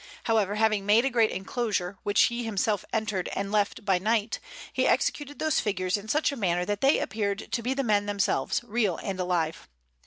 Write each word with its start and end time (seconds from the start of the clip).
However, 0.23 0.55
having 0.55 0.87
made 0.87 1.05
a 1.05 1.11
great 1.11 1.29
enclosure, 1.29 1.99
which 2.01 2.23
he 2.23 2.43
himself 2.43 2.83
entered 2.91 3.29
and 3.33 3.51
left 3.51 3.85
by 3.85 3.99
night, 3.99 4.39
he 4.73 4.87
executed 4.87 5.37
those 5.37 5.59
figures 5.59 5.95
in 5.95 6.07
such 6.07 6.31
a 6.31 6.35
manner 6.35 6.65
that 6.65 6.81
they 6.81 6.97
appeared 6.97 7.51
to 7.51 7.61
be 7.61 7.75
the 7.75 7.83
men 7.83 8.07
themselves, 8.07 8.63
real 8.63 8.97
and 8.97 9.19
alive. 9.19 9.69